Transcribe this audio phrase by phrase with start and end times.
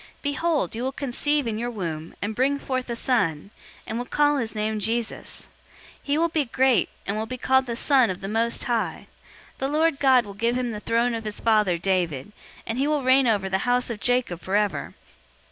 [0.01, 3.51] 001:031 Behold, you will conceive in your womb, and bring forth a son,
[3.85, 5.43] and will call his name 'Jesus.'
[5.99, 9.05] 001:032 He will be great, and will be called the Son of the Most High.
[9.59, 12.31] The Lord God will give him the throne of his father, David, 001:033
[12.65, 14.95] and he will reign over the house of Jacob forever.